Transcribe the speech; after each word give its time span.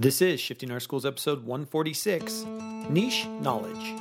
This 0.00 0.22
is 0.22 0.38
Shifting 0.38 0.70
Our 0.70 0.78
Schools 0.78 1.04
episode 1.04 1.44
146 1.44 2.44
Niche 2.88 3.26
Knowledge. 3.40 3.96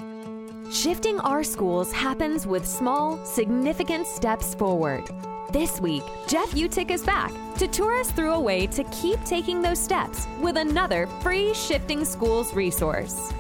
Shifting 0.72 1.20
our 1.22 1.44
schools 1.44 1.92
happens 1.92 2.46
with 2.46 2.68
small, 2.68 3.17
significant 3.25 4.06
steps 4.06 4.54
forward. 4.54 5.10
This 5.52 5.82
week, 5.82 6.04
Jeff 6.28 6.52
Utecht 6.52 6.92
is 6.92 7.04
back 7.04 7.33
to 7.58 7.68
tour 7.68 8.00
us 8.00 8.12
through 8.12 8.34
a 8.34 8.39
way 8.39 8.68
to 8.68 8.84
keep 8.91 9.23
taking 9.23 9.60
those 9.60 9.80
steps 9.80 10.28
with 10.39 10.57
another 10.57 11.07
free 11.23 11.52
Shifting 11.55 12.05
Schools 12.05 12.54
resource. 12.54 13.34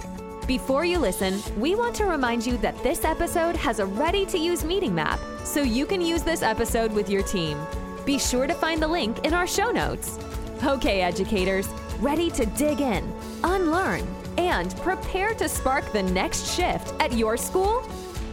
Before 0.47 0.83
you 0.83 0.97
listen, 0.97 1.39
we 1.59 1.75
want 1.75 1.93
to 1.97 2.05
remind 2.05 2.43
you 2.43 2.57
that 2.57 2.81
this 2.81 3.05
episode 3.05 3.55
has 3.55 3.77
a 3.77 3.85
ready 3.85 4.25
to 4.25 4.39
use 4.39 4.65
meeting 4.65 4.95
map, 4.95 5.19
so 5.43 5.61
you 5.61 5.85
can 5.85 6.01
use 6.01 6.23
this 6.23 6.41
episode 6.41 6.91
with 6.91 7.07
your 7.07 7.21
team. 7.21 7.59
Be 8.03 8.17
sure 8.17 8.47
to 8.47 8.55
find 8.55 8.81
the 8.81 8.87
link 8.87 9.27
in 9.27 9.35
our 9.35 9.45
show 9.45 9.69
notes. 9.69 10.17
Okay, 10.63 11.01
educators, 11.01 11.69
ready 11.99 12.29
to 12.31 12.45
dig 12.45 12.81
in, 12.81 13.13
unlearn, 13.43 14.07
and 14.37 14.75
prepare 14.77 15.33
to 15.33 15.49
spark 15.49 15.91
the 15.93 16.03
next 16.03 16.55
shift 16.55 16.93
at 16.99 17.13
your 17.13 17.37
school? 17.37 17.83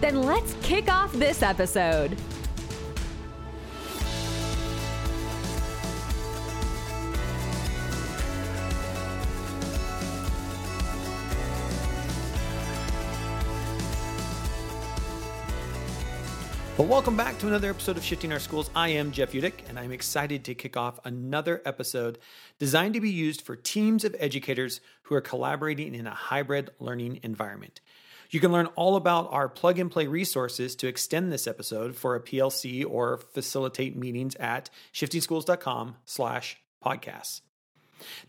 Then 0.00 0.22
let's 0.22 0.54
kick 0.62 0.92
off 0.92 1.12
this 1.12 1.42
episode. 1.42 2.16
Well, 16.76 16.88
welcome 16.88 17.16
back 17.16 17.38
to 17.38 17.46
another 17.46 17.70
episode 17.70 17.96
of 17.96 18.02
Shifting 18.02 18.32
Our 18.32 18.40
Schools. 18.40 18.68
I 18.74 18.88
am 18.88 19.12
Jeff 19.12 19.30
Utecht, 19.30 19.68
and 19.68 19.78
I'm 19.78 19.92
excited 19.92 20.44
to 20.44 20.56
kick 20.56 20.76
off 20.76 20.98
another 21.04 21.62
episode 21.64 22.18
designed 22.58 22.94
to 22.94 23.00
be 23.00 23.12
used 23.12 23.42
for 23.42 23.54
teams 23.54 24.04
of 24.04 24.16
educators 24.18 24.80
who 25.04 25.14
are 25.14 25.20
collaborating 25.20 25.94
in 25.94 26.08
a 26.08 26.10
hybrid 26.14 26.70
learning 26.80 27.20
environment. 27.22 27.80
You 28.30 28.40
can 28.40 28.50
learn 28.50 28.66
all 28.74 28.96
about 28.96 29.32
our 29.32 29.48
plug 29.48 29.78
and 29.78 29.88
play 29.88 30.08
resources 30.08 30.74
to 30.76 30.88
extend 30.88 31.30
this 31.30 31.46
episode 31.46 31.94
for 31.94 32.16
a 32.16 32.20
PLC 32.20 32.84
or 32.84 33.18
facilitate 33.18 33.94
meetings 33.94 34.34
at 34.34 34.68
shiftingschools.com 34.92 35.94
slash 36.04 36.56
podcasts. 36.84 37.42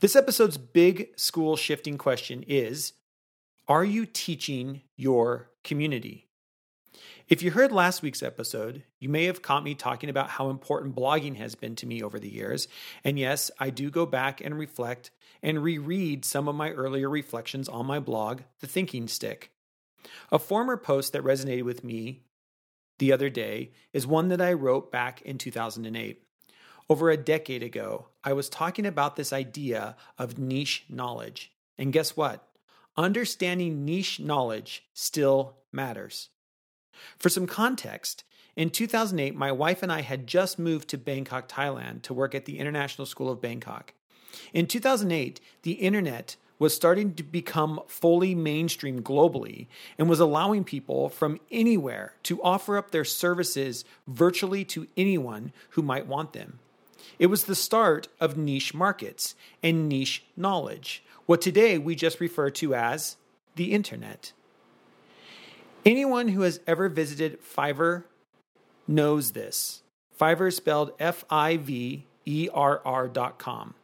This 0.01 0.15
episode's 0.15 0.59
big 0.59 1.17
school 1.17 1.55
shifting 1.55 1.97
question 1.97 2.43
is, 2.47 2.93
are 3.67 3.83
you 3.83 4.05
teaching 4.05 4.81
your 4.95 5.49
community? 5.63 6.24
If 7.27 7.41
you 7.41 7.51
heard 7.51 7.71
last 7.71 8.01
week's 8.01 8.23
episode, 8.23 8.83
you 8.99 9.09
may 9.09 9.25
have 9.25 9.41
caught 9.41 9.63
me 9.63 9.75
talking 9.75 10.09
about 10.09 10.29
how 10.29 10.49
important 10.49 10.95
blogging 10.95 11.37
has 11.37 11.55
been 11.55 11.75
to 11.77 11.85
me 11.85 12.03
over 12.03 12.19
the 12.19 12.29
years. 12.29 12.67
And 13.03 13.17
yes, 13.17 13.49
I 13.59 13.69
do 13.69 13.89
go 13.89 14.05
back 14.05 14.41
and 14.41 14.57
reflect 14.57 15.11
and 15.41 15.63
reread 15.63 16.25
some 16.25 16.47
of 16.47 16.55
my 16.55 16.71
earlier 16.71 17.09
reflections 17.09 17.67
on 17.67 17.85
my 17.85 17.99
blog, 17.99 18.41
The 18.59 18.67
Thinking 18.67 19.07
Stick. 19.07 19.51
A 20.31 20.39
former 20.39 20.77
post 20.77 21.13
that 21.13 21.23
resonated 21.23 21.63
with 21.63 21.83
me 21.83 22.23
the 22.99 23.11
other 23.11 23.29
day 23.29 23.71
is 23.91 24.07
one 24.07 24.29
that 24.29 24.41
I 24.41 24.53
wrote 24.53 24.91
back 24.91 25.21
in 25.21 25.37
2008. 25.37 26.21
Over 26.87 27.09
a 27.09 27.17
decade 27.17 27.63
ago, 27.63 28.07
I 28.23 28.33
was 28.33 28.49
talking 28.49 28.85
about 28.85 29.15
this 29.15 29.33
idea 29.33 29.95
of 30.17 30.37
niche 30.37 30.85
knowledge. 30.89 31.51
And 31.77 31.91
guess 31.91 32.15
what? 32.15 32.47
Understanding 32.95 33.83
niche 33.83 34.19
knowledge 34.19 34.83
still 34.93 35.57
matters. 35.71 36.29
For 37.17 37.29
some 37.29 37.47
context, 37.47 38.23
in 38.55 38.69
2008, 38.69 39.35
my 39.35 39.51
wife 39.51 39.83
and 39.83 39.91
I 39.91 40.01
had 40.01 40.27
just 40.27 40.57
moved 40.57 40.87
to 40.89 40.97
Bangkok, 40.97 41.49
Thailand 41.49 42.03
to 42.03 42.13
work 42.13 42.33
at 42.33 42.45
the 42.45 42.59
International 42.59 43.05
School 43.05 43.29
of 43.29 43.41
Bangkok. 43.41 43.93
In 44.53 44.67
2008, 44.67 45.39
the 45.63 45.73
internet 45.73 46.37
was 46.57 46.73
starting 46.73 47.13
to 47.15 47.23
become 47.23 47.81
fully 47.87 48.33
mainstream 48.33 49.01
globally 49.01 49.67
and 49.97 50.09
was 50.09 50.21
allowing 50.21 50.63
people 50.63 51.09
from 51.09 51.39
anywhere 51.51 52.13
to 52.23 52.41
offer 52.41 52.77
up 52.77 52.91
their 52.91 53.03
services 53.03 53.83
virtually 54.07 54.63
to 54.63 54.87
anyone 54.95 55.51
who 55.71 55.81
might 55.81 56.07
want 56.07 56.31
them. 56.31 56.59
It 57.19 57.27
was 57.27 57.43
the 57.43 57.55
start 57.55 58.07
of 58.19 58.37
niche 58.37 58.73
markets 58.73 59.35
and 59.61 59.89
niche 59.89 60.23
knowledge, 60.37 61.03
what 61.25 61.41
today 61.41 61.77
we 61.77 61.95
just 61.95 62.19
refer 62.19 62.49
to 62.51 62.73
as 62.73 63.17
the 63.55 63.73
internet. 63.73 64.31
Anyone 65.85 66.29
who 66.29 66.41
has 66.41 66.59
ever 66.65 66.89
visited 66.89 67.39
Fiverr 67.43 68.05
knows 68.87 69.33
this. 69.33 69.83
Fiverr 70.19 70.47
is 70.47 70.55
spelled 70.55 70.93
F 70.97 71.23
I 71.29 71.57
V 71.57 72.07
E 72.25 72.49
R 72.51 72.81
R 72.83 73.07
dot 73.07 73.37
com. 73.37 73.75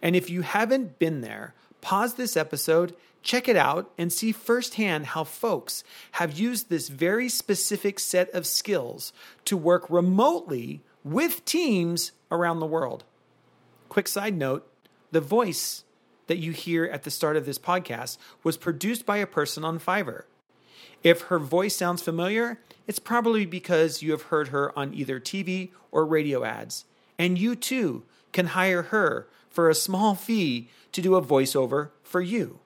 And 0.00 0.14
if 0.14 0.30
you 0.30 0.42
haven't 0.42 1.00
been 1.00 1.20
there, 1.20 1.54
pause 1.80 2.14
this 2.14 2.36
episode, 2.36 2.94
check 3.22 3.48
it 3.48 3.56
out, 3.56 3.90
and 3.98 4.12
see 4.12 4.30
firsthand 4.30 5.06
how 5.06 5.24
folks 5.24 5.82
have 6.12 6.38
used 6.38 6.68
this 6.68 6.88
very 6.88 7.28
specific 7.28 7.98
set 7.98 8.30
of 8.30 8.46
skills 8.46 9.12
to 9.46 9.56
work 9.56 9.90
remotely 9.90 10.80
with 11.02 11.44
teams 11.44 12.12
around 12.30 12.60
the 12.60 12.66
world. 12.66 13.02
Quick 13.88 14.06
side 14.06 14.36
note 14.36 14.64
the 15.10 15.20
voice 15.20 15.82
that 16.28 16.38
you 16.38 16.52
hear 16.52 16.84
at 16.84 17.02
the 17.02 17.10
start 17.10 17.36
of 17.36 17.46
this 17.46 17.58
podcast 17.58 18.16
was 18.44 18.56
produced 18.56 19.04
by 19.04 19.16
a 19.16 19.26
person 19.26 19.64
on 19.64 19.80
Fiverr. 19.80 20.22
If 21.02 21.22
her 21.22 21.38
voice 21.38 21.74
sounds 21.74 22.02
familiar, 22.02 22.60
it's 22.86 22.98
probably 22.98 23.44
because 23.46 24.02
you 24.02 24.12
have 24.12 24.22
heard 24.22 24.48
her 24.48 24.76
on 24.78 24.94
either 24.94 25.18
TV 25.18 25.70
or 25.90 26.04
radio 26.04 26.44
ads. 26.44 26.84
And 27.18 27.38
you 27.38 27.54
too 27.56 28.04
can 28.32 28.46
hire 28.48 28.82
her 28.82 29.28
for 29.50 29.68
a 29.68 29.74
small 29.74 30.14
fee 30.14 30.68
to 30.92 31.02
do 31.02 31.14
a 31.14 31.22
voiceover 31.22 31.90
for 32.02 32.20
you. 32.20 32.60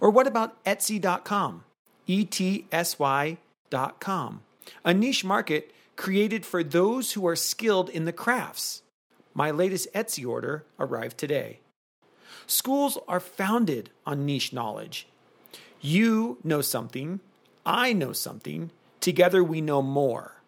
Or 0.00 0.10
what 0.10 0.26
about 0.26 0.62
Etsy.com? 0.64 1.64
E 2.08 2.24
T 2.24 2.66
S 2.70 2.98
Y.com, 2.98 4.42
a 4.84 4.94
niche 4.94 5.24
market 5.24 5.72
created 5.96 6.46
for 6.46 6.62
those 6.62 7.12
who 7.12 7.26
are 7.26 7.36
skilled 7.36 7.90
in 7.90 8.04
the 8.04 8.12
crafts. 8.12 8.82
My 9.34 9.50
latest 9.50 9.92
Etsy 9.92 10.26
order 10.26 10.64
arrived 10.78 11.18
today. 11.18 11.60
Schools 12.46 12.96
are 13.08 13.20
founded 13.20 13.90
on 14.06 14.24
niche 14.24 14.52
knowledge. 14.52 15.08
You 15.80 16.38
know 16.44 16.60
something, 16.60 17.20
I 17.66 17.92
know 17.92 18.12
something, 18.12 18.70
together 19.00 19.44
we 19.44 19.60
know 19.60 19.82
more. 19.82 20.40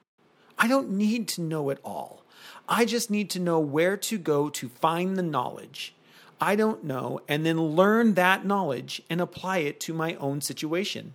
I 0.59 0.69
don't 0.69 0.91
need 0.91 1.29
to 1.29 1.43
know 1.43 1.69
it 1.69 1.81
all. 1.85 2.23
I 2.67 2.87
just 2.87 3.11
need 3.11 3.29
to 3.31 3.41
know 3.41 3.61
where 3.61 3.99
to 3.99 4.17
go 4.17 4.49
to 4.49 4.69
find 4.69 5.17
the 5.17 5.23
knowledge 5.23 5.95
I 6.41 6.55
don't 6.55 6.85
know 6.85 7.21
and 7.27 7.45
then 7.45 7.61
learn 7.61 8.15
that 8.15 8.45
knowledge 8.45 9.03
and 9.11 9.21
apply 9.21 9.59
it 9.59 9.81
to 9.81 9.95
my 9.95 10.15
own 10.15 10.41
situation. 10.41 11.15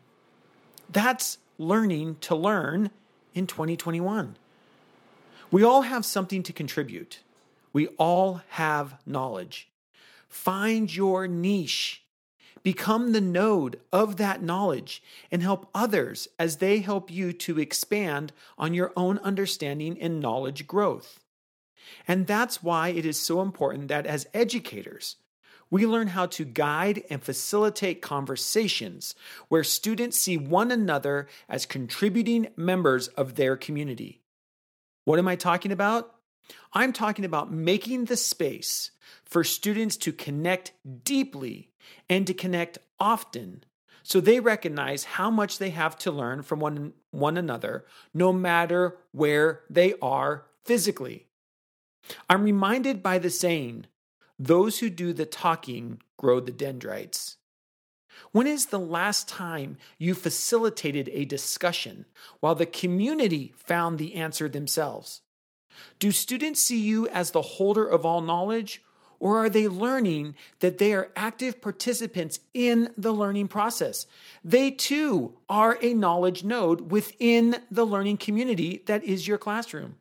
That's 0.89 1.37
learning 1.57 2.17
to 2.21 2.35
learn 2.35 2.91
in 3.33 3.47
2021. 3.47 4.35
We 5.49 5.63
all 5.63 5.83
have 5.83 6.05
something 6.05 6.43
to 6.43 6.53
contribute. 6.53 7.21
We 7.71 7.87
all 7.97 8.41
have 8.49 8.95
knowledge. 9.05 9.69
Find 10.27 10.93
your 10.93 11.27
niche 11.27 12.02
Become 12.63 13.12
the 13.12 13.22
node 13.22 13.79
of 13.91 14.16
that 14.18 14.41
knowledge 14.41 15.03
and 15.29 15.41
help 15.44 15.69
others 15.75 16.29
as 16.40 16.57
they 16.57 16.79
help 16.79 17.12
you 17.12 17.34
to 17.34 17.59
expand 17.59 18.31
on 18.57 18.74
your 18.74 18.94
own 18.96 19.18
understanding 19.19 20.00
and 20.00 20.22
knowledge 20.22 20.66
growth. 20.66 21.19
And 22.07 22.25
that's 22.25 22.63
why 22.63 22.90
it 22.90 23.06
is 23.06 23.19
so 23.19 23.41
important 23.41 23.90
that 23.90 24.06
as 24.06 24.28
educators, 24.34 25.18
we 25.69 25.85
learn 25.85 26.07
how 26.07 26.28
to 26.28 26.46
guide 26.46 27.03
and 27.09 27.22
facilitate 27.22 28.01
conversations 28.01 29.16
where 29.50 29.63
students 29.63 30.18
see 30.18 30.38
one 30.38 30.72
another 30.72 31.28
as 31.50 31.66
contributing 31.66 32.47
members 32.56 33.07
of 33.09 33.35
their 33.35 33.57
community. 33.57 34.22
What 35.03 35.19
am 35.19 35.28
I 35.28 35.35
talking 35.35 35.72
about? 35.72 36.12
I'm 36.73 36.93
talking 36.93 37.25
about 37.25 37.51
making 37.51 38.05
the 38.05 38.17
space 38.17 38.91
for 39.23 39.43
students 39.43 39.97
to 39.97 40.11
connect 40.11 40.73
deeply 41.03 41.69
and 42.09 42.25
to 42.27 42.33
connect 42.33 42.77
often 43.00 43.63
so 44.03 44.19
they 44.19 44.41
recognize 44.41 45.06
how 45.06 45.31
much 45.31 45.57
they 45.57 45.69
have 45.69 45.97
to 46.00 46.12
learn 46.12 46.44
from 46.44 46.59
one, 46.59 46.94
one 47.12 47.38
another, 47.38 47.85
no 48.13 48.33
matter 48.33 48.97
where 49.13 49.62
they 49.69 49.94
are 50.01 50.45
physically. 50.65 51.27
I'm 52.29 52.44
reminded 52.44 53.01
by 53.01 53.18
the 53.18 53.29
saying, 53.29 53.85
those 54.38 54.79
who 54.79 54.89
do 54.89 55.13
the 55.13 55.25
talking 55.25 56.01
grow 56.18 56.41
the 56.41 56.51
dendrites. 56.51 57.38
When 58.31 58.45
is 58.45 58.68
the 58.68 58.79
last 58.79 59.29
time 59.29 59.77
you 59.97 60.13
facilitated 60.13 61.09
a 61.09 61.25
discussion 61.25 62.06
while 62.41 62.56
the 62.56 62.65
community 62.65 63.53
found 63.56 63.97
the 63.97 64.15
answer 64.15 64.50
themselves? 64.50 65.21
Do 65.99 66.11
students 66.11 66.61
see 66.61 66.79
you 66.79 67.07
as 67.09 67.31
the 67.31 67.41
holder 67.41 67.85
of 67.85 68.05
all 68.05 68.21
knowledge, 68.21 68.83
or 69.19 69.37
are 69.37 69.49
they 69.49 69.67
learning 69.67 70.35
that 70.59 70.77
they 70.77 70.93
are 70.93 71.11
active 71.15 71.61
participants 71.61 72.39
in 72.53 72.91
the 72.97 73.13
learning 73.13 73.47
process? 73.47 74.05
They 74.43 74.71
too 74.71 75.37
are 75.47 75.77
a 75.81 75.93
knowledge 75.93 76.43
node 76.43 76.91
within 76.91 77.57
the 77.71 77.85
learning 77.85 78.17
community 78.17 78.83
that 78.85 79.03
is 79.03 79.27
your 79.27 79.37
classroom. 79.37 79.95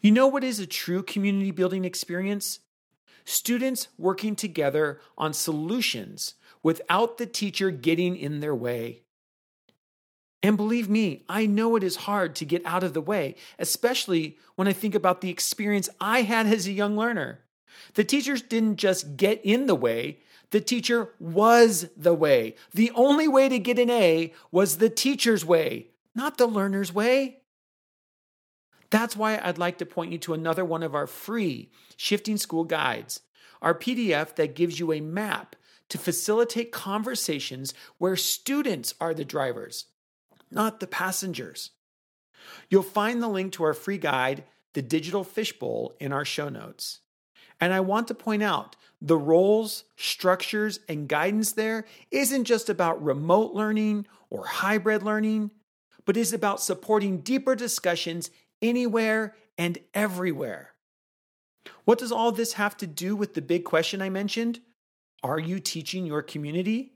You 0.00 0.10
know 0.10 0.26
what 0.26 0.44
is 0.44 0.58
a 0.58 0.66
true 0.66 1.02
community 1.02 1.50
building 1.50 1.84
experience? 1.84 2.60
students 3.24 3.88
working 3.98 4.36
together 4.36 5.00
on 5.16 5.32
solutions 5.32 6.34
without 6.62 7.18
the 7.18 7.26
teacher 7.26 7.70
getting 7.70 8.16
in 8.16 8.40
their 8.40 8.54
way. 8.54 9.02
And 10.42 10.56
believe 10.56 10.88
me, 10.88 11.24
I 11.28 11.46
know 11.46 11.76
it 11.76 11.84
is 11.84 11.96
hard 11.96 12.34
to 12.36 12.44
get 12.44 12.66
out 12.66 12.82
of 12.82 12.94
the 12.94 13.00
way, 13.00 13.36
especially 13.58 14.38
when 14.56 14.66
I 14.66 14.72
think 14.72 14.94
about 14.94 15.20
the 15.20 15.30
experience 15.30 15.88
I 16.00 16.22
had 16.22 16.46
as 16.46 16.66
a 16.66 16.72
young 16.72 16.96
learner. 16.96 17.40
The 17.94 18.04
teachers 18.04 18.42
didn't 18.42 18.76
just 18.76 19.16
get 19.16 19.40
in 19.44 19.66
the 19.66 19.74
way, 19.74 20.18
the 20.50 20.60
teacher 20.60 21.08
was 21.18 21.88
the 21.96 22.12
way. 22.12 22.56
The 22.74 22.90
only 22.94 23.26
way 23.26 23.48
to 23.48 23.58
get 23.58 23.78
an 23.78 23.88
A 23.88 24.34
was 24.50 24.76
the 24.76 24.90
teacher's 24.90 25.44
way, 25.44 25.88
not 26.14 26.36
the 26.36 26.46
learner's 26.46 26.92
way. 26.92 27.38
That's 28.90 29.16
why 29.16 29.40
I'd 29.42 29.56
like 29.56 29.78
to 29.78 29.86
point 29.86 30.12
you 30.12 30.18
to 30.18 30.34
another 30.34 30.64
one 30.64 30.82
of 30.82 30.94
our 30.94 31.06
free 31.06 31.70
Shifting 31.96 32.36
School 32.36 32.64
guides, 32.64 33.20
our 33.62 33.74
PDF 33.74 34.36
that 34.36 34.54
gives 34.54 34.78
you 34.78 34.92
a 34.92 35.00
map 35.00 35.56
to 35.88 35.96
facilitate 35.96 36.70
conversations 36.70 37.72
where 37.96 38.16
students 38.16 38.94
are 39.00 39.14
the 39.14 39.24
drivers, 39.24 39.86
not 40.52 40.80
the 40.80 40.86
passengers. 40.86 41.70
You'll 42.68 42.82
find 42.82 43.22
the 43.22 43.28
link 43.28 43.52
to 43.52 43.64
our 43.64 43.74
free 43.74 43.98
guide, 43.98 44.44
The 44.74 44.82
Digital 44.82 45.24
Fishbowl, 45.24 45.94
in 46.00 46.12
our 46.12 46.24
show 46.24 46.48
notes. 46.48 47.00
And 47.60 47.72
I 47.72 47.80
want 47.80 48.08
to 48.08 48.14
point 48.14 48.42
out 48.42 48.76
the 49.00 49.16
roles, 49.16 49.84
structures, 49.96 50.80
and 50.88 51.08
guidance 51.08 51.52
there 51.52 51.84
isn't 52.10 52.44
just 52.44 52.68
about 52.68 53.02
remote 53.02 53.52
learning 53.54 54.06
or 54.30 54.46
hybrid 54.46 55.02
learning, 55.02 55.50
but 56.04 56.16
is 56.16 56.32
about 56.32 56.62
supporting 56.62 57.20
deeper 57.20 57.54
discussions 57.54 58.30
anywhere 58.60 59.34
and 59.58 59.78
everywhere. 59.94 60.70
What 61.84 61.98
does 61.98 62.12
all 62.12 62.32
this 62.32 62.54
have 62.54 62.76
to 62.78 62.86
do 62.86 63.14
with 63.14 63.34
the 63.34 63.42
big 63.42 63.64
question 63.64 64.02
I 64.02 64.08
mentioned? 64.08 64.60
Are 65.22 65.38
you 65.38 65.60
teaching 65.60 66.06
your 66.06 66.22
community? 66.22 66.91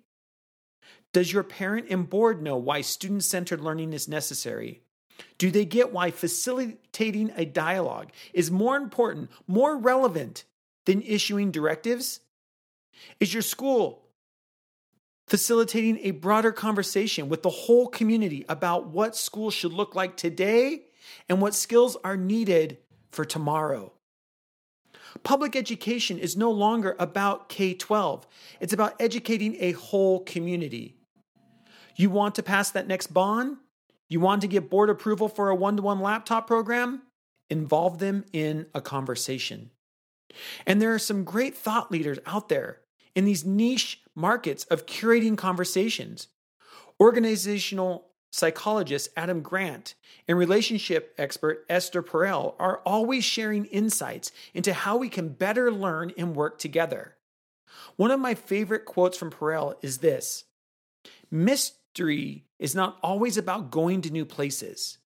Does 1.12 1.32
your 1.32 1.43
parent 1.43 1.87
and 1.90 2.08
board 2.08 2.43
know 2.43 2.56
why 2.56 2.81
student 2.81 3.25
centered 3.25 3.61
learning 3.61 3.93
is 3.93 4.08
necessary? 4.08 4.82
Do 5.38 5.50
they 5.50 5.64
get 5.64 5.93
why 5.93 6.11
facilitating 6.11 7.32
a 7.37 7.44
dialogue 7.44 8.11
is 8.32 8.50
more 8.50 8.76
important, 8.76 9.31
more 9.46 9.76
relevant 9.76 10.44
than 10.84 11.02
issuing 11.02 11.50
directives? 11.50 12.20
Is 13.20 13.32
your 13.32 13.43
school 13.43 14.02
facilitating 15.26 15.99
a 16.02 16.12
broader 16.12 16.52
conversation 16.52 17.29
with 17.29 17.43
the 17.43 17.50
whole 17.50 17.88
community 17.88 18.44
about 18.49 18.88
what 18.88 19.17
schools 19.17 19.55
should 19.55 19.72
look 19.72 19.94
like 19.94 20.17
today 20.17 20.82
and 21.29 21.40
what 21.40 21.55
skills 21.55 21.96
are 22.05 22.17
needed 22.17 22.79
for 23.11 23.25
tomorrow? 23.25 23.93
Public 25.23 25.57
education 25.57 26.19
is 26.19 26.37
no 26.37 26.51
longer 26.51 26.97
about 26.99 27.49
K 27.49 27.75
12, 27.75 28.27
it's 28.61 28.73
about 28.73 28.95
educating 29.01 29.57
a 29.61 29.73
whole 29.73 30.21
community. 30.21 30.97
You 31.97 32.11
want 32.11 32.35
to 32.35 32.43
pass 32.43 32.71
that 32.73 32.87
next 32.87 33.09
bond? 33.09 33.57
You 34.09 34.21
want 34.21 34.43
to 34.43 34.49
get 34.49 34.71
board 34.71 34.91
approval 34.91 35.29
for 35.29 35.49
a 35.49 35.55
one 35.55 35.77
to 35.77 35.83
one 35.83 36.01
laptop 36.01 36.47
program? 36.47 37.03
Involve 37.49 37.99
them 37.99 38.25
in 38.33 38.67
a 38.75 38.81
conversation. 38.81 39.71
And 40.67 40.81
there 40.81 40.93
are 40.93 40.99
some 40.99 41.25
great 41.25 41.57
thought 41.57 41.91
leaders 41.91 42.19
out 42.27 42.49
there 42.49 42.81
in 43.15 43.25
these 43.25 43.45
niche 43.45 44.03
markets 44.15 44.65
of 44.65 44.87
curating 44.87 45.37
conversations. 45.39 46.29
Organizational 47.01 48.11
psychologist 48.37 49.09
Adam 49.17 49.41
Grant 49.41 49.94
and 50.29 50.37
relationship 50.37 51.15
expert 51.17 51.65
Esther 51.71 52.03
Perel 52.03 52.55
are 52.59 52.83
always 52.85 53.25
sharing 53.25 53.65
insights 53.67 54.31
into 54.53 54.75
how 54.75 54.99
we 54.99 55.09
can 55.09 55.31
better 55.31 55.73
learn 55.73 56.12
and 56.19 56.37
work 56.37 56.59
together. 56.59 57.17
One 57.97 58.11
of 58.11 58.21
my 58.21 58.35
favorite 58.35 58.85
quotes 58.85 59.17
from 59.17 59.31
Perel 59.31 59.77
is 59.81 59.99
this 59.99 60.44
Mystery 61.31 62.44
is 62.59 62.75
not 62.75 62.99
always 63.03 63.38
about 63.38 63.71
going 63.71 64.03
to 64.03 64.11
new 64.11 64.27
places, 64.27 64.99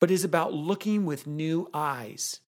but 0.00 0.10
is 0.10 0.24
about 0.24 0.52
looking 0.52 1.04
with 1.04 1.28
new 1.28 1.68
eyes. 1.72 2.40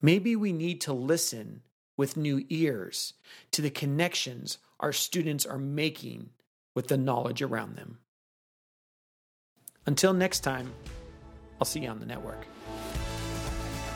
Maybe 0.00 0.34
we 0.36 0.54
need 0.54 0.80
to 0.82 0.94
listen 0.94 1.62
with 1.98 2.16
new 2.16 2.46
ears 2.48 3.12
to 3.50 3.60
the 3.60 3.70
connections 3.70 4.56
our 4.80 4.92
students 4.92 5.44
are 5.44 5.58
making 5.58 6.30
with 6.74 6.88
the 6.88 6.96
knowledge 6.96 7.42
around 7.42 7.76
them. 7.76 7.98
Until 9.88 10.12
next 10.12 10.40
time, 10.40 10.70
I'll 11.58 11.64
see 11.64 11.80
you 11.80 11.88
on 11.88 11.98
the 11.98 12.04
network. 12.04 12.46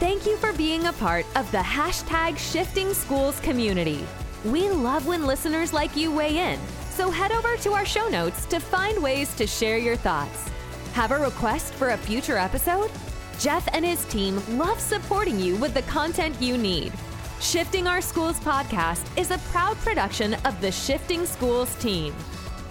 Thank 0.00 0.24
you 0.24 0.38
for 0.38 0.54
being 0.54 0.86
a 0.86 0.92
part 0.94 1.26
of 1.36 1.52
the 1.52 1.58
hashtag 1.58 2.38
Shifting 2.38 2.94
Schools 2.94 3.38
community. 3.40 4.02
We 4.46 4.70
love 4.70 5.06
when 5.06 5.26
listeners 5.26 5.74
like 5.74 5.94
you 5.94 6.10
weigh 6.10 6.38
in, 6.38 6.58
so 6.88 7.10
head 7.10 7.30
over 7.30 7.58
to 7.58 7.74
our 7.74 7.84
show 7.84 8.08
notes 8.08 8.46
to 8.46 8.58
find 8.58 9.02
ways 9.02 9.34
to 9.34 9.46
share 9.46 9.76
your 9.76 9.96
thoughts. 9.96 10.48
Have 10.94 11.10
a 11.10 11.18
request 11.18 11.74
for 11.74 11.90
a 11.90 11.98
future 11.98 12.38
episode? 12.38 12.90
Jeff 13.38 13.68
and 13.74 13.84
his 13.84 14.06
team 14.06 14.40
love 14.56 14.80
supporting 14.80 15.38
you 15.38 15.56
with 15.56 15.74
the 15.74 15.82
content 15.82 16.40
you 16.40 16.56
need. 16.56 16.90
Shifting 17.38 17.86
Our 17.86 18.00
Schools 18.00 18.40
podcast 18.40 19.04
is 19.18 19.30
a 19.30 19.36
proud 19.52 19.76
production 19.80 20.32
of 20.46 20.58
the 20.62 20.72
Shifting 20.72 21.26
Schools 21.26 21.74
team. 21.74 22.14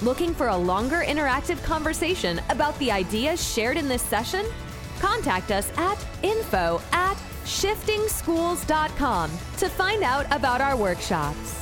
Looking 0.01 0.33
for 0.33 0.47
a 0.47 0.57
longer 0.57 1.03
interactive 1.05 1.63
conversation 1.63 2.41
about 2.49 2.77
the 2.79 2.91
ideas 2.91 3.53
shared 3.53 3.77
in 3.77 3.87
this 3.87 4.01
session? 4.01 4.43
Contact 4.99 5.51
us 5.51 5.71
at 5.77 6.03
info 6.23 6.81
at 6.91 7.15
shiftingschools.com 7.45 9.29
to 9.57 9.69
find 9.69 10.03
out 10.03 10.25
about 10.31 10.59
our 10.59 10.75
workshops. 10.75 11.60